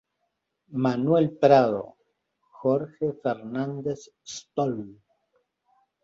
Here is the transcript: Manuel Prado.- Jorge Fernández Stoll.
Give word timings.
Manuel 0.85 1.37
Prado.- 1.43 1.93
Jorge 2.63 3.13
Fernández 3.21 4.07
Stoll. 4.25 4.81